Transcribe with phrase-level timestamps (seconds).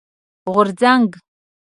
[0.53, 1.09] غورځنګ